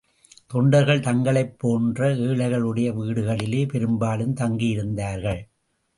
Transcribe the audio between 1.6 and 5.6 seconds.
போன்ற ஏழைகளுடைய வீடுகளிலேயே பெரும்பாலும் தங்கியிருந்தார்கள்.